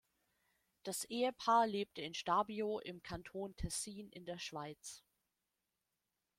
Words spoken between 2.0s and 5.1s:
in Stabio im Kanton Tessin in der Schweiz.